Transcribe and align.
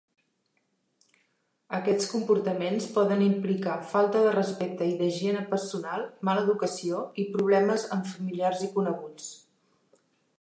Aquests 1.79 2.07
comportaments 2.13 2.87
poden 2.95 3.21
implicar 3.25 3.75
falta 3.91 4.23
de 4.27 4.31
respecte 4.37 4.87
i 4.93 4.95
d'higiene 5.01 5.43
personal, 5.51 6.07
mala 6.31 6.47
educació 6.47 7.03
i 7.25 7.31
problemes 7.37 7.87
amb 7.97 8.11
familiars 8.15 8.65
i 8.69 8.71
coneguts. 8.79 9.29